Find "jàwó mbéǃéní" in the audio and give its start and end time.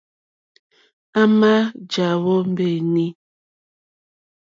1.91-3.05